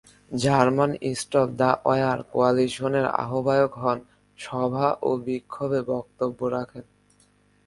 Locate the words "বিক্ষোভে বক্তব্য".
5.25-6.39